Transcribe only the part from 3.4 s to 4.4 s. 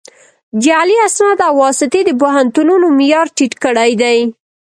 کړی دی